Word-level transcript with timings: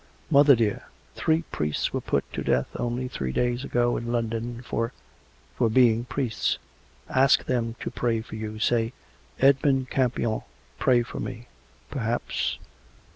""Mother, 0.31 0.55
dear. 0.55 0.85
Three 1.13 1.43
priests 1.51 1.93
were 1.93 2.01
put 2.01 2.23
to 2.33 2.41
death 2.41 2.65
only 2.77 3.07
three 3.07 3.31
days 3.31 3.63
ago 3.63 3.97
in 3.97 4.11
London— 4.11 4.59
for... 4.67 4.93
for 5.55 5.69
being 5.69 6.05
priests. 6.05 6.57
Ask 7.07 7.45
them 7.45 7.75
to 7.81 7.91
pray 7.91 8.21
for 8.21 8.35
you.... 8.35 8.57
Say, 8.57 8.93
Edmund 9.39 9.91
Campion 9.91 10.41
pray 10.79 11.03
for 11.03 11.19
me. 11.19 11.49
Perhaps 11.91 12.57